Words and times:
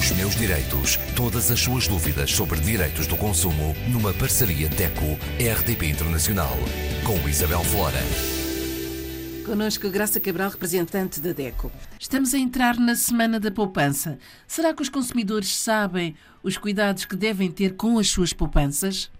Os 0.00 0.16
meus 0.16 0.34
direitos. 0.34 0.96
Todas 1.14 1.50
as 1.50 1.60
suas 1.60 1.86
dúvidas 1.86 2.32
sobre 2.32 2.58
direitos 2.58 3.06
do 3.06 3.18
consumo 3.18 3.76
numa 3.92 4.14
parceria 4.14 4.66
DECO-RDP 4.66 5.92
Internacional. 5.92 6.56
Com 7.04 7.28
Isabel 7.28 7.60
Flora. 7.60 8.00
Conosco 9.44 9.90
Graça 9.90 10.18
Cabral, 10.18 10.48
representante 10.48 11.20
da 11.20 11.34
DECO. 11.34 11.70
Estamos 12.00 12.32
a 12.32 12.38
entrar 12.38 12.78
na 12.78 12.94
Semana 12.94 13.38
da 13.38 13.50
Poupança. 13.50 14.18
Será 14.46 14.72
que 14.72 14.80
os 14.80 14.88
consumidores 14.88 15.54
sabem 15.54 16.16
os 16.42 16.56
cuidados 16.56 17.04
que 17.04 17.14
devem 17.14 17.52
ter 17.52 17.76
com 17.76 17.98
as 17.98 18.08
suas 18.08 18.32
poupanças? 18.32 19.12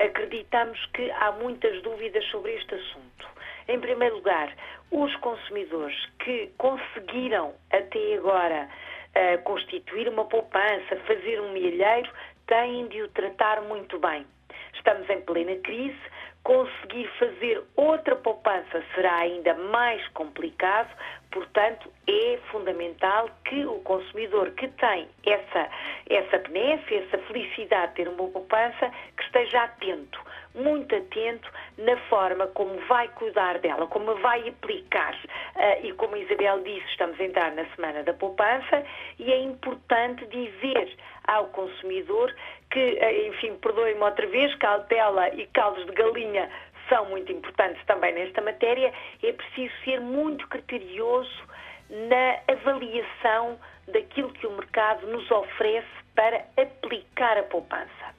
Acreditamos 0.00 0.84
que 0.86 1.08
há 1.22 1.30
muitas 1.38 1.80
dúvidas 1.84 2.24
sobre 2.32 2.50
este 2.56 2.74
assunto. 2.74 3.30
Em 3.68 3.78
primeiro 3.78 4.16
lugar, 4.16 4.52
os 4.90 5.14
consumidores 5.22 5.96
que 6.18 6.50
conseguiram 6.58 7.54
até 7.70 8.16
agora 8.16 8.68
uh, 9.16 9.42
constituir 9.42 10.08
uma 10.08 10.24
poupança, 10.26 10.96
fazer 11.06 11.40
um 11.40 11.52
milheiro, 11.52 12.10
têm 12.46 12.86
de 12.88 13.02
o 13.02 13.08
tratar 13.08 13.62
muito 13.62 13.98
bem. 13.98 14.26
Estamos 14.74 15.08
em 15.08 15.20
plena 15.22 15.56
crise, 15.56 15.98
conseguir 16.46 17.08
fazer 17.18 17.60
outra 17.74 18.14
poupança 18.14 18.84
será 18.94 19.16
ainda 19.16 19.52
mais 19.54 20.06
complicado, 20.08 20.88
portanto, 21.32 21.90
é 22.06 22.38
fundamental 22.52 23.28
que 23.44 23.66
o 23.66 23.80
consumidor 23.80 24.52
que 24.52 24.68
tem 24.68 25.08
essa, 25.26 25.68
essa 26.08 26.38
benéfica, 26.38 26.94
essa 26.94 27.18
felicidade 27.26 27.88
de 27.88 27.96
ter 27.96 28.08
uma 28.08 28.28
poupança, 28.28 28.92
que 29.16 29.24
esteja 29.24 29.64
atento, 29.64 30.20
muito 30.56 30.94
atento 30.94 31.50
na 31.78 31.96
forma 32.08 32.46
como 32.48 32.78
vai 32.86 33.08
cuidar 33.08 33.58
dela, 33.58 33.86
como 33.86 34.14
vai 34.16 34.48
aplicar. 34.48 35.14
Uh, 35.14 35.86
e 35.86 35.92
como 35.92 36.14
a 36.14 36.18
Isabel 36.18 36.62
disse, 36.62 36.86
estamos 36.90 37.20
a 37.20 37.24
entrar 37.24 37.52
na 37.52 37.64
Semana 37.74 38.02
da 38.02 38.14
Poupança 38.14 38.84
e 39.18 39.32
é 39.32 39.38
importante 39.38 40.26
dizer 40.26 40.96
ao 41.26 41.46
consumidor 41.48 42.34
que, 42.70 42.80
uh, 42.80 43.28
enfim, 43.28 43.54
perdoe-me 43.56 44.00
outra 44.00 44.26
vez, 44.26 44.54
cautela 44.56 45.28
e 45.34 45.46
caldos 45.48 45.84
de 45.86 45.92
galinha 45.92 46.50
são 46.88 47.04
muito 47.06 47.32
importantes 47.32 47.84
também 47.86 48.14
nesta 48.14 48.40
matéria, 48.40 48.92
é 49.22 49.32
preciso 49.32 49.74
ser 49.84 50.00
muito 50.00 50.46
criterioso 50.48 51.44
na 51.90 52.38
avaliação 52.48 53.58
daquilo 53.88 54.32
que 54.32 54.46
o 54.46 54.52
mercado 54.52 55.06
nos 55.06 55.28
oferece 55.30 55.86
para 56.14 56.44
aplicar 56.56 57.38
a 57.38 57.42
poupança. 57.44 58.14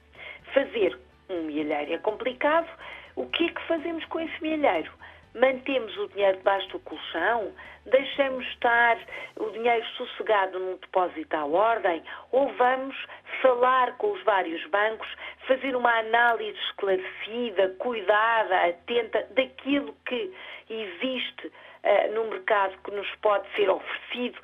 Fazer 0.54 0.98
um 1.28 1.42
milheiro 1.42 1.92
é 1.92 1.98
complicado. 1.98 2.68
O 3.16 3.26
que 3.26 3.46
é 3.46 3.48
que 3.48 3.62
fazemos 3.66 4.04
com 4.06 4.20
esse 4.20 4.42
milheiro? 4.42 4.90
Mantemos 5.34 5.96
o 5.98 6.08
dinheiro 6.08 6.38
debaixo 6.38 6.68
do 6.70 6.78
colchão? 6.80 7.52
Deixamos 7.86 8.46
estar 8.48 8.98
o 9.36 9.50
dinheiro 9.50 9.84
sossegado 9.96 10.58
num 10.58 10.76
depósito 10.76 11.36
à 11.36 11.44
ordem? 11.44 12.02
Ou 12.32 12.48
vamos 12.54 12.96
falar 13.42 13.96
com 13.98 14.12
os 14.12 14.22
vários 14.24 14.64
bancos, 14.70 15.08
fazer 15.46 15.76
uma 15.76 15.98
análise 15.98 16.58
esclarecida, 16.70 17.68
cuidada, 17.78 18.66
atenta 18.66 19.26
daquilo 19.30 19.94
que 20.06 20.32
existe 20.68 21.46
uh, 21.46 22.14
no 22.14 22.30
mercado 22.30 22.76
que 22.82 22.90
nos 22.90 23.08
pode 23.16 23.48
ser 23.54 23.68
oferecido 23.70 24.38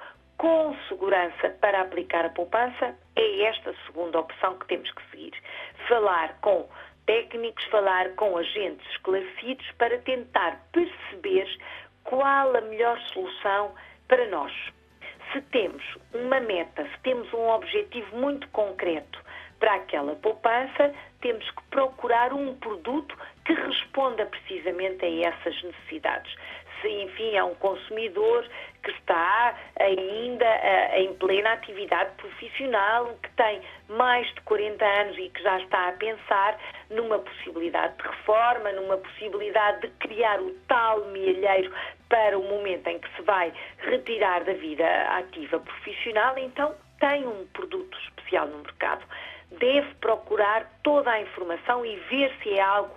com 0.44 0.76
segurança 0.90 1.56
para 1.58 1.80
aplicar 1.80 2.26
a 2.26 2.28
poupança? 2.28 2.94
É 3.16 3.42
esta 3.44 3.74
segunda 3.86 4.20
opção 4.20 4.58
que 4.58 4.66
temos 4.66 4.90
que 4.92 5.10
seguir. 5.10 5.32
Falar 5.88 6.38
com 6.42 6.68
técnicos, 7.06 7.64
falar 7.70 8.10
com 8.10 8.36
agentes 8.36 8.86
esclarecidos 8.90 9.66
para 9.78 9.96
tentar 10.00 10.60
perceber 10.70 11.48
qual 12.02 12.54
a 12.54 12.60
melhor 12.60 13.00
solução 13.14 13.74
para 14.06 14.26
nós. 14.26 14.52
Se 15.32 15.40
temos 15.40 15.82
uma 16.12 16.40
meta, 16.40 16.84
se 16.84 17.00
temos 17.02 17.32
um 17.32 17.48
objetivo 17.48 18.14
muito 18.14 18.46
concreto 18.48 19.24
para 19.64 19.76
aquela 19.76 20.14
poupança, 20.16 20.94
temos 21.22 21.50
que 21.50 21.62
procurar 21.70 22.34
um 22.34 22.54
produto 22.56 23.16
que 23.46 23.54
responda 23.54 24.26
precisamente 24.26 25.02
a 25.06 25.28
essas 25.28 25.62
necessidades 25.62 26.30
se, 26.82 26.88
enfim, 26.88 27.34
é 27.34 27.42
um 27.42 27.54
consumidor 27.54 28.46
que 28.82 28.90
está 28.90 29.54
ainda 29.80 30.44
uh, 30.44 31.00
em 31.00 31.14
plena 31.14 31.54
atividade 31.54 32.10
profissional, 32.18 33.16
que 33.22 33.30
tem 33.30 33.62
mais 33.88 34.26
de 34.34 34.40
40 34.42 34.84
anos 34.84 35.16
e 35.16 35.30
que 35.30 35.42
já 35.42 35.58
está 35.60 35.88
a 35.88 35.92
pensar 35.92 36.58
numa 36.90 37.18
possibilidade 37.18 37.96
de 37.96 38.02
reforma, 38.02 38.70
numa 38.72 38.98
possibilidade 38.98 39.80
de 39.80 39.88
criar 39.94 40.38
o 40.40 40.50
tal 40.68 41.06
milheiro 41.06 41.72
para 42.10 42.38
o 42.38 42.42
momento 42.42 42.86
em 42.88 42.98
que 42.98 43.16
se 43.16 43.22
vai 43.22 43.50
retirar 43.78 44.44
da 44.44 44.52
vida 44.52 44.86
ativa 45.16 45.58
profissional, 45.58 46.36
então 46.36 46.74
tem 47.00 47.26
um 47.26 47.46
produto 47.46 47.98
especial 47.98 48.46
no 48.46 48.58
mercado. 48.58 49.04
Deve 49.58 49.94
procurar 50.00 50.70
toda 50.82 51.10
a 51.10 51.20
informação 51.20 51.84
e 51.84 51.96
ver 52.10 52.32
se 52.42 52.54
é 52.54 52.62
algo 52.62 52.94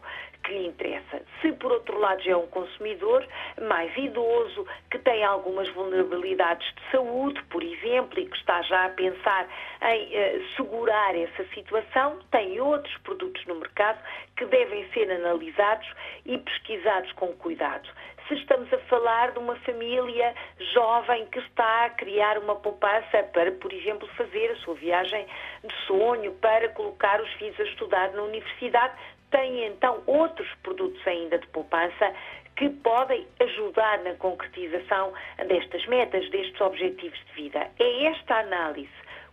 que 0.48 0.54
lhe 0.54 0.68
interessa. 0.68 1.22
Se, 1.42 1.52
por 1.54 1.72
outro 1.72 2.00
lado, 2.00 2.24
já 2.24 2.32
é 2.32 2.38
um 2.38 2.48
consumidor 2.48 3.26
mais 3.62 3.96
idoso, 3.98 4.66
que 4.90 4.98
tem 5.00 5.24
algumas 5.24 5.70
vulnerabilidades 5.70 6.66
de 6.74 6.92
saúde, 6.92 7.44
por 7.50 7.62
exemplo, 7.62 8.18
e 8.20 8.26
que 8.26 8.38
está 8.38 8.62
já 8.62 8.86
a 8.86 8.90
pensar 8.90 9.48
em 9.82 10.06
uh, 10.06 10.48
segurar 10.56 11.16
essa 11.16 11.44
situação, 11.54 12.20
tem 12.32 12.60
outros 12.62 12.96
produtos 13.00 13.46
no 13.46 13.56
mercado 13.56 14.00
que 14.38 14.46
devem 14.46 14.88
ser 14.92 15.12
analisados 15.12 15.88
e 16.26 16.38
pesquisados 16.38 17.12
com 17.14 17.28
cuidado 17.34 17.90
se 18.28 18.34
estamos 18.36 18.72
a 18.74 18.78
falar 18.90 19.32
de 19.32 19.40
uma 19.40 19.56
família 19.58 20.36
jovem 20.74 21.26
que 21.28 21.40
está 21.40 21.86
a 21.86 21.90
criar 21.92 22.38
uma 22.38 22.56
poupança 22.56 23.24
para, 23.32 23.52
por 23.54 23.72
exemplo, 23.72 24.08
fazer 24.18 24.52
a 24.52 24.56
sua 24.58 24.76
viagem 24.76 25.26
de 25.64 25.74
sonho, 25.86 26.34
para 26.34 26.70
colocar 26.70 27.22
os 27.22 27.32
filhos 27.34 27.58
a 27.60 27.64
estudar 27.64 28.12
na 28.12 28.24
universidade, 28.24 28.94
tem 29.32 29.66
então 29.66 30.02
outros 30.06 30.48
produtos 30.64 31.06
ainda 31.08 31.38
de 31.38 31.48
poupança 31.48 32.14
que 32.56 32.70
podem 32.70 33.28
ajudar 33.40 34.00
na 34.00 34.14
concretização 34.16 35.14
destas 35.48 35.86
metas, 35.86 36.28
destes 36.32 36.60
objetivos 36.60 37.20
de 37.28 37.44
vida. 37.44 37.70
É 37.80 38.06
esta 38.06 38.40
análise 38.40 38.90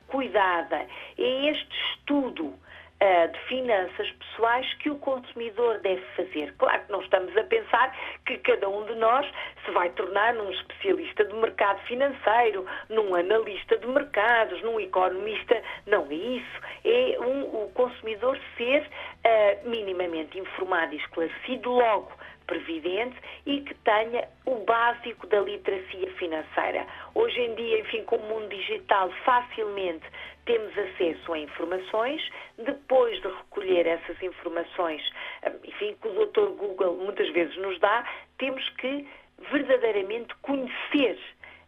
cuidada, 0.08 0.86
é 1.18 1.50
este 1.50 1.74
estudo 1.92 2.54
uh, 3.00 3.32
de 3.32 3.38
finanças 3.48 4.10
pessoais 4.10 4.72
que 4.74 4.90
o 4.90 4.98
consumidor 4.98 5.78
deve 5.80 6.02
fazer. 6.16 6.54
Claro 6.58 6.82
que 6.84 6.92
não 6.92 7.00
estamos 7.00 7.36
a 7.36 7.44
pensar 7.44 7.96
que 8.26 8.38
cada 8.38 8.68
um 8.68 8.84
de 8.86 8.94
nós 8.96 9.26
se 9.64 9.70
vai 9.70 9.90
tornar 9.90 10.34
num 10.34 10.50
especialista 10.50 11.24
de 11.24 11.34
mercado 11.34 11.80
financeiro, 11.86 12.66
num 12.88 13.14
analista 13.14 13.76
de 13.76 13.86
mercados, 13.86 14.60
num 14.62 14.80
economista. 14.80 15.62
Não 15.86 16.06
é 16.10 16.14
isso. 16.14 16.60
É 16.84 17.16
um, 17.20 17.64
o 17.64 17.70
consumidor 17.74 18.38
ser 18.56 18.82
uh, 18.82 19.68
minimamente 19.68 20.38
informado 20.38 20.94
e 20.94 20.98
esclarecido 20.98 21.70
logo 21.70 22.12
previdente 22.46 23.16
e 23.46 23.60
que 23.60 23.74
tenha 23.74 24.28
o 24.46 24.56
básico 24.64 25.26
da 25.26 25.40
literacia 25.40 26.10
financeira. 26.14 26.86
Hoje 27.14 27.40
em 27.40 27.54
dia, 27.54 27.80
enfim, 27.80 28.02
com 28.04 28.16
o 28.16 28.28
mundo 28.28 28.48
digital, 28.48 29.10
facilmente 29.24 30.04
temos 30.46 30.76
acesso 30.76 31.32
a 31.32 31.38
informações, 31.38 32.22
depois 32.58 33.20
de 33.20 33.28
recolher 33.28 33.86
essas 33.86 34.20
informações, 34.22 35.02
enfim, 35.64 35.96
que 36.00 36.08
o 36.08 36.26
Dr. 36.26 36.50
Google 36.56 36.96
muitas 36.96 37.28
vezes 37.30 37.56
nos 37.56 37.78
dá, 37.80 38.04
temos 38.38 38.68
que 38.70 39.06
verdadeiramente 39.50 40.34
conhecer 40.42 41.18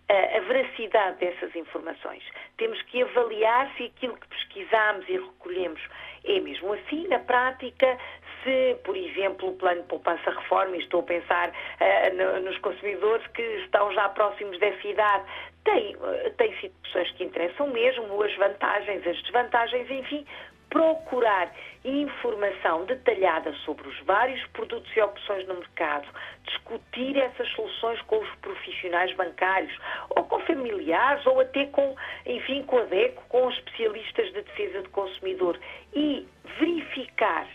a, 0.08 0.41
veracidade 0.41 1.19
dessas 1.19 1.54
informações. 1.56 2.22
Temos 2.58 2.81
que 2.82 3.03
avaliar 3.03 3.72
se 3.76 3.84
aquilo 3.84 4.16
que 4.16 4.28
pesquisamos 4.28 5.08
e 5.08 5.12
recolhemos 5.12 5.81
é 6.25 6.41
mesmo 6.41 6.72
assim, 6.72 7.06
na 7.08 7.20
prática, 7.20 7.98
se, 8.47 8.77
por 8.84 8.97
exemplo, 8.97 9.49
o 9.49 9.57
plano 9.57 9.83
de 9.83 9.89
poupança-reforma, 9.89 10.77
e 10.77 10.79
estou 10.79 11.01
a 11.01 11.03
pensar 11.03 11.49
uh, 11.51 12.17
no, 12.17 12.41
nos 12.41 12.57
consumidores 12.59 13.27
que 13.29 13.43
estão 13.43 13.93
já 13.93 14.09
próximos 14.11 14.59
dessa 14.61 14.87
idade, 14.87 15.25
tem, 15.65 15.97
uh, 15.97 16.31
tem 16.39 16.55
situações 16.61 17.11
que 17.12 17.25
interessam 17.25 17.67
mesmo, 17.67 18.23
as 18.23 18.35
vantagens, 18.37 19.05
as 19.06 19.20
desvantagens, 19.23 19.91
enfim, 19.91 20.25
procurar 20.70 21.53
informação 21.85 22.85
detalhada 22.85 23.53
sobre 23.65 23.88
os 23.88 23.99
vários 24.00 24.44
produtos 24.49 24.91
e 24.97 25.00
opções 25.00 25.47
no 25.47 25.55
mercado, 25.55 26.06
discutir 26.44 27.17
essas 27.17 27.49
soluções 27.50 28.00
com 28.03 28.19
os 28.19 28.29
profissionais 28.37 29.12
bancários 29.15 29.76
ou 30.11 30.25
com 30.25 30.41
familiares 30.41 31.25
ou 31.26 31.41
até 31.41 31.67
com, 31.67 31.94
enfim, 32.26 32.62
com 32.65 32.79
a 32.79 32.85
DECO, 32.85 33.23
com 33.29 33.50
especialistas 33.50 34.26
de 34.26 34.43
defesa 34.43 34.82
do 34.82 34.91
consumidor 34.91 35.59
e 35.94 36.26
verificar 36.59 37.47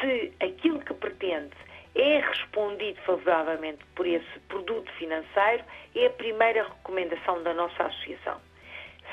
se 0.00 0.32
aquilo 0.40 0.80
que 0.80 0.94
pretende 0.94 1.54
é 1.94 2.20
respondido 2.20 3.00
favoravelmente 3.02 3.84
por 3.94 4.06
esse 4.06 4.38
produto 4.48 4.90
financeiro, 4.92 5.64
é 5.94 6.06
a 6.06 6.10
primeira 6.10 6.62
recomendação 6.64 7.42
da 7.42 7.52
nossa 7.52 7.84
associação. 7.84 8.40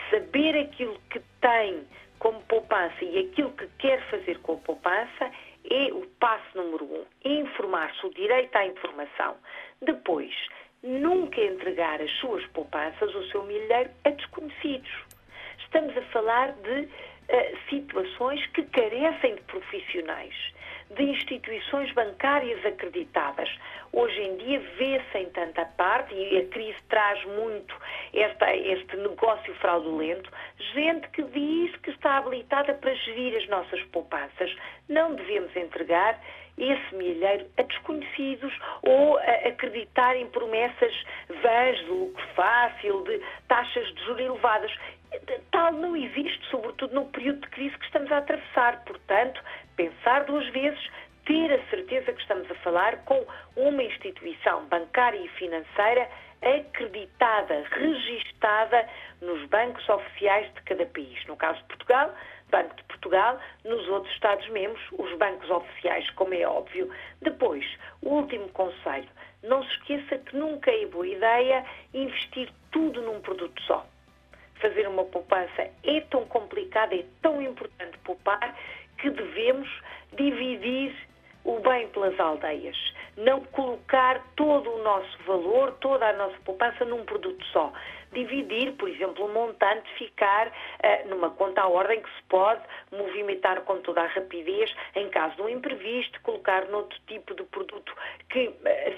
Saber 0.09 0.57
aquilo 0.57 0.99
que 1.09 1.19
tem 1.41 1.85
como 2.19 2.39
poupança 2.43 3.03
e 3.03 3.19
aquilo 3.19 3.51
que 3.51 3.67
quer 3.79 4.01
fazer 4.09 4.39
com 4.39 4.53
a 4.53 4.57
poupança 4.57 5.31
é 5.69 5.91
o 5.91 6.05
passo 6.19 6.45
número 6.55 6.85
um. 6.85 7.05
Informar-se 7.25 8.05
o 8.05 8.13
direito 8.13 8.55
à 8.55 8.65
informação. 8.65 9.35
Depois, 9.81 10.33
nunca 10.81 11.41
entregar 11.41 12.01
as 12.01 12.11
suas 12.19 12.45
poupanças, 12.47 13.13
o 13.13 13.23
seu 13.29 13.43
milheiro, 13.43 13.89
a 14.05 14.09
desconhecidos. 14.11 14.91
Estamos 15.59 15.95
a 15.97 16.01
falar 16.03 16.53
de 16.53 16.81
uh, 16.81 17.69
situações 17.69 18.45
que 18.47 18.63
carecem 18.63 19.35
de 19.35 19.41
profissionais 19.41 20.56
de 20.91 21.03
instituições 21.03 21.91
bancárias 21.93 22.65
acreditadas. 22.65 23.49
Hoje 23.91 24.21
em 24.21 24.37
dia 24.37 24.59
vê-se 24.77 25.17
em 25.17 25.29
tanta 25.29 25.65
parte, 25.65 26.13
e 26.13 26.37
a 26.37 26.45
crise 26.47 26.77
traz 26.89 27.23
muito 27.25 27.75
esta, 28.13 28.55
este 28.55 28.95
negócio 28.97 29.53
fraudulento, 29.55 30.29
gente 30.73 31.07
que 31.09 31.23
diz 31.23 31.75
que 31.77 31.91
está 31.91 32.17
habilitada 32.17 32.73
para 32.73 32.93
gerir 32.93 33.37
as 33.37 33.47
nossas 33.47 33.81
poupanças. 33.85 34.55
Não 34.89 35.15
devemos 35.15 35.55
entregar 35.55 36.19
esse 36.57 36.95
milheiro 36.95 37.45
a 37.57 37.61
desconhecidos 37.61 38.51
ou 38.81 39.17
a 39.17 39.47
acreditar 39.47 40.15
em 40.15 40.27
promessas 40.27 40.93
vãs 41.41 41.77
de 41.77 41.85
lucro 41.85 42.27
fácil, 42.35 43.03
de 43.03 43.21
taxas 43.47 43.87
de 43.93 44.03
juros 44.05 44.21
elevadas. 44.21 44.71
Tal 45.51 45.71
não 45.71 45.95
existe, 45.95 46.45
sobretudo 46.49 46.93
no 46.93 47.05
período 47.05 47.41
de 47.41 47.47
crise 47.49 47.77
que 47.77 47.85
estamos 47.85 48.11
a 48.11 48.17
atravessar. 48.17 48.83
Portanto, 48.85 49.41
pensar 49.75 50.25
duas 50.25 50.47
vezes, 50.49 50.79
ter 51.25 51.51
a 51.51 51.69
certeza 51.69 52.13
que 52.13 52.21
estamos 52.21 52.49
a 52.49 52.55
falar 52.55 52.97
com 53.05 53.25
uma 53.55 53.83
instituição 53.83 54.65
bancária 54.65 55.19
e 55.19 55.27
financeira 55.29 56.09
acreditada, 56.41 57.65
registada 57.71 58.87
nos 59.21 59.43
bancos 59.49 59.87
oficiais 59.89 60.53
de 60.53 60.61
cada 60.61 60.85
país. 60.85 61.25
No 61.25 61.35
caso 61.35 61.59
de 61.59 61.65
Portugal, 61.65 62.13
Banco 62.49 62.75
de 62.75 62.83
Portugal, 62.83 63.39
nos 63.65 63.87
outros 63.89 64.13
Estados-membros, 64.13 64.81
os 64.93 65.17
bancos 65.17 65.49
oficiais, 65.49 66.09
como 66.11 66.33
é 66.33 66.47
óbvio. 66.47 66.89
Depois, 67.21 67.65
o 68.01 68.09
último 68.09 68.47
conselho, 68.49 69.09
não 69.43 69.63
se 69.63 69.71
esqueça 69.71 70.17
que 70.17 70.35
nunca 70.35 70.71
é 70.71 70.85
boa 70.85 71.07
ideia 71.07 71.65
investir 71.93 72.49
tudo 72.71 73.01
num 73.01 73.19
produto 73.21 73.61
só. 73.63 73.85
Fazer 74.59 74.87
uma 74.87 75.05
poupança 75.05 75.69
é 75.83 76.01
tão 76.09 76.25
complicado, 76.25 76.93
é 76.93 77.03
tão 77.21 77.41
importante 77.41 77.97
poupar, 77.99 78.55
que 78.97 79.09
devemos 79.09 79.69
dividir 80.13 80.95
o 81.43 81.59
bem 81.59 81.87
pelas 81.89 82.19
aldeias. 82.19 82.75
Não 83.15 83.41
colocar 83.45 84.21
todo 84.35 84.69
o 84.69 84.83
nosso 84.83 85.17
valor, 85.23 85.71
toda 85.79 86.07
a 86.07 86.13
nossa 86.13 86.37
poupança 86.43 86.83
num 86.85 87.05
produto 87.05 87.43
só 87.45 87.71
dividir, 88.11 88.73
por 88.73 88.89
exemplo, 88.89 89.25
o 89.25 89.33
montante 89.33 89.89
ficar 89.97 90.47
uh, 90.47 91.09
numa 91.09 91.29
conta 91.31 91.61
à 91.61 91.67
ordem 91.67 92.01
que 92.01 92.09
se 92.09 92.23
pode 92.29 92.61
movimentar 92.91 93.61
com 93.61 93.77
toda 93.81 94.01
a 94.01 94.07
rapidez 94.07 94.73
em 94.95 95.09
caso 95.09 95.35
de 95.35 95.41
um 95.41 95.49
imprevisto, 95.49 96.19
colocar 96.21 96.65
noutro 96.65 96.97
tipo 97.07 97.33
de 97.35 97.43
produto 97.43 97.93
que 98.29 98.47
uh, 98.47 98.53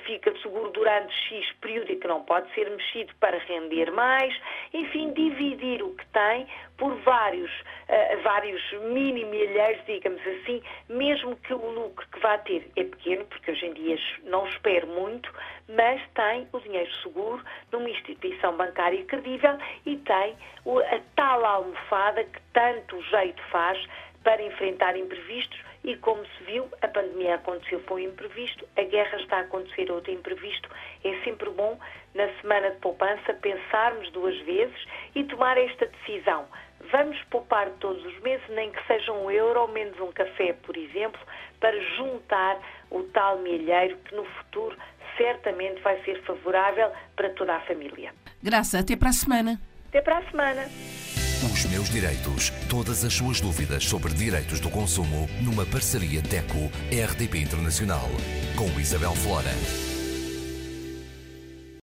fica 0.05 0.35
seguro 0.41 0.69
durante 0.71 1.13
X 1.29 1.51
período 1.61 1.91
e 1.91 1.95
que 1.95 2.07
não 2.07 2.23
pode 2.23 2.53
ser 2.53 2.69
mexido 2.69 3.13
para 3.19 3.37
render 3.37 3.91
mais, 3.91 4.35
enfim, 4.73 5.11
dividir 5.13 5.83
o 5.83 5.95
que 5.95 6.05
tem 6.07 6.47
por 6.77 6.95
vários, 7.01 7.51
uh, 7.51 8.21
vários 8.23 8.61
mini 8.91 9.25
milheiros, 9.25 9.83
digamos 9.85 10.21
assim, 10.25 10.61
mesmo 10.87 11.35
que 11.37 11.53
o 11.53 11.71
lucro 11.71 12.05
que 12.11 12.19
vá 12.19 12.37
ter 12.39 12.69
é 12.75 12.83
pequeno, 12.83 13.25
porque 13.25 13.51
hoje 13.51 13.65
em 13.65 13.73
dia 13.73 13.97
não 14.23 14.47
espero 14.47 14.87
muito, 14.87 15.31
mas 15.67 16.01
tem 16.13 16.47
o 16.51 16.59
dinheiro 16.59 16.91
seguro 17.03 17.43
numa 17.71 17.89
instituição 17.89 18.55
bancária 18.55 18.98
credível 19.05 19.57
e 19.85 19.97
tem 19.97 20.35
a 20.65 20.99
tal 21.15 21.45
almofada 21.45 22.23
que 22.23 22.39
tanto 22.53 23.01
jeito 23.03 23.41
faz 23.51 23.79
para 24.23 24.41
enfrentar 24.41 24.97
imprevistos 24.97 25.59
e 25.83 25.95
como 25.97 26.25
se 26.25 26.43
viu, 26.43 26.67
a 26.81 26.87
pandemia 26.87 27.35
aconteceu 27.35 27.79
por 27.81 27.95
um 27.95 27.99
imprevisto, 27.99 28.67
a 28.77 28.83
guerra 28.83 29.17
está 29.21 29.37
a 29.37 29.41
acontecer 29.41 29.89
outro 29.91 30.11
imprevisto. 30.11 30.69
É 31.03 31.15
sempre 31.23 31.49
bom, 31.51 31.79
na 32.13 32.27
semana 32.41 32.71
de 32.71 32.77
poupança, 32.77 33.33
pensarmos 33.35 34.11
duas 34.11 34.37
vezes 34.41 34.85
e 35.15 35.23
tomar 35.23 35.57
esta 35.57 35.85
decisão. 35.85 36.45
Vamos 36.91 37.21
poupar 37.25 37.69
todos 37.79 38.05
os 38.05 38.19
meses, 38.19 38.47
nem 38.49 38.71
que 38.71 38.87
seja 38.87 39.11
um 39.11 39.31
euro 39.31 39.61
ou 39.61 39.67
menos 39.69 39.97
um 39.99 40.11
café, 40.11 40.53
por 40.53 40.75
exemplo, 40.75 41.19
para 41.59 41.79
juntar 41.95 42.59
o 42.89 43.03
tal 43.03 43.37
milheiro 43.39 43.97
que 43.97 44.15
no 44.15 44.25
futuro 44.25 44.77
certamente 45.19 45.81
vai 45.81 46.01
ser 46.03 46.23
favorável 46.23 46.89
para 47.15 47.29
toda 47.31 47.55
a 47.55 47.59
família. 47.61 48.13
Graça, 48.41 48.79
até 48.79 48.95
para 48.95 49.09
a 49.09 49.13
semana. 49.13 49.59
Até 49.89 50.01
para 50.01 50.19
a 50.19 50.31
semana. 50.31 50.63
Os 51.43 51.65
meus 51.65 51.89
direitos. 51.89 52.49
Todas 52.69 53.03
as 53.03 53.13
suas 53.13 53.41
dúvidas 53.41 53.83
sobre 53.83 54.13
direitos 54.13 54.59
do 54.59 54.69
consumo 54.69 55.27
numa 55.43 55.65
parceria 55.65 56.21
DECO-RDP 56.21 57.39
Internacional 57.39 58.07
com 58.55 58.79
Isabel 58.79 59.13
Flora. 59.15 59.88